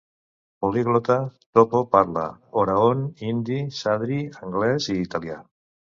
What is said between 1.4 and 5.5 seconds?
Toppo parla oraon, hindi, sadri, anglès i italià.